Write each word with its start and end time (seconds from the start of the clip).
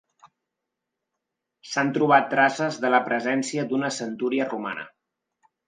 S'han 1.73 1.91
trobat 1.99 2.27
traces 2.33 2.81
de 2.87 2.93
la 2.95 3.03
presència 3.11 3.69
d'una 3.71 3.95
centúria 4.01 4.51
romana. 4.53 4.91